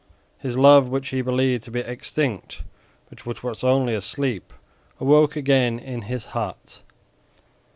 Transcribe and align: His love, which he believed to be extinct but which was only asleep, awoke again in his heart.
His 0.39 0.57
love, 0.57 0.87
which 0.89 1.09
he 1.09 1.21
believed 1.21 1.61
to 1.65 1.69
be 1.69 1.79
extinct 1.81 2.63
but 3.11 3.23
which 3.27 3.43
was 3.43 3.63
only 3.63 3.93
asleep, 3.93 4.51
awoke 4.99 5.35
again 5.35 5.77
in 5.77 6.01
his 6.01 6.25
heart. 6.33 6.81